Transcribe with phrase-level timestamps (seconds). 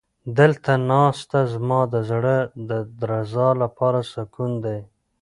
[0.37, 2.37] دلته ناسته زما د زړه
[2.69, 4.79] د درزا لپاره سکون دی.